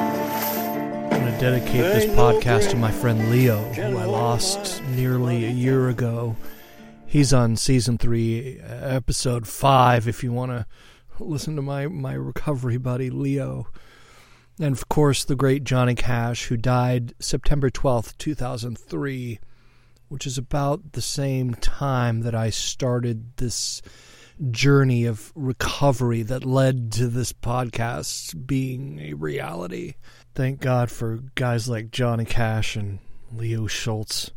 [1.14, 5.52] I'm going to dedicate this podcast to my friend Leo, who I lost nearly a
[5.52, 6.36] year ago.
[7.06, 10.66] He's on season three, episode five, if you want to
[11.20, 13.68] listen to my, my recovery buddy, Leo.
[14.60, 19.40] And of course, the great Johnny Cash, who died September 12th, 2003,
[20.10, 23.82] which is about the same time that I started this
[24.52, 29.96] journey of recovery that led to this podcast being a reality.
[30.36, 33.00] Thank God for guys like Johnny Cash and
[33.34, 34.32] Leo Schultz.